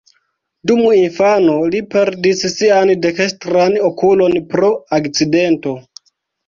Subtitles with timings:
[0.69, 5.81] Dum infano li perdis sian dekstran okulon pro akcidento.